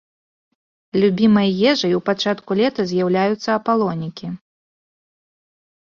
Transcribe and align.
Любімай 1.01 1.51
ежай 1.73 1.93
у 1.99 2.01
пачатку 2.09 2.51
лета 2.61 2.81
з'яўляюцца 2.93 3.49
апалонікі. 3.59 4.35